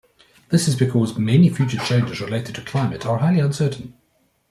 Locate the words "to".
2.55-2.63